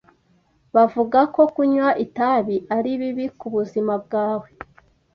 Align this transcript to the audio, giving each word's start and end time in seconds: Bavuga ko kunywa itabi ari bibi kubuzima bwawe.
Bavuga 0.75 1.19
ko 1.35 1.41
kunywa 1.53 1.89
itabi 2.05 2.55
ari 2.75 2.91
bibi 2.99 3.25
kubuzima 3.39 3.93
bwawe. 4.03 4.47